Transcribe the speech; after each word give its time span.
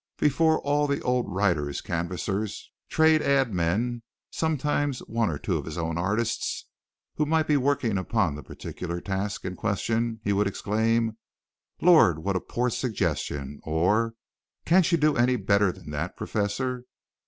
Before 0.17 0.57
all 0.61 0.87
the 0.87 0.99
old 1.03 1.27
writers, 1.31 1.79
canvassers, 1.79 2.71
trade 2.89 3.21
aid 3.21 3.53
men 3.53 4.01
sometimes 4.31 4.97
one 5.01 5.29
or 5.29 5.37
two 5.37 5.57
of 5.59 5.65
his 5.65 5.77
own 5.77 5.95
artists 5.99 6.65
who 7.17 7.25
might 7.27 7.45
be 7.45 7.55
working 7.55 7.99
upon 7.99 8.33
the 8.33 8.41
particular 8.41 8.99
task 8.99 9.45
in 9.45 9.55
question, 9.55 10.19
he 10.23 10.33
would 10.33 10.47
exclaim: 10.47 11.17
"Lord! 11.83 12.17
what 12.23 12.35
a 12.35 12.41
poor 12.41 12.71
suggestion!" 12.71 13.59
or 13.61 14.15
"can't 14.65 14.91
you 14.91 14.97
do 14.97 15.15
any 15.15 15.35
better 15.35 15.71
than 15.71 15.91
that, 15.91 16.17
professor?" 16.17 16.85